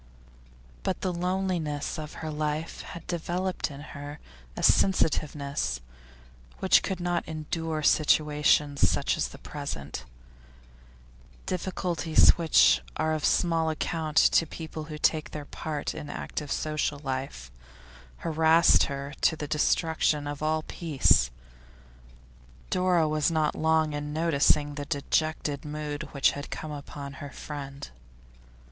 [0.81, 4.19] But the loneliness of her life had developed in her
[4.57, 5.79] a sensitiveness
[6.57, 10.05] which could not endure situations such as the present;
[11.45, 16.97] difficulties which are of small account to people who take their part in active social
[16.97, 17.51] life,
[18.25, 21.29] harassed her to the destruction of all peace.
[22.71, 27.91] Dora was not long in noticing the dejected mood which had come upon her friend.